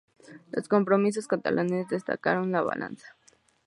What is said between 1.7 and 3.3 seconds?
decantaron la balanza.